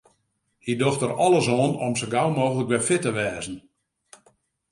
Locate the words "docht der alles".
0.81-1.47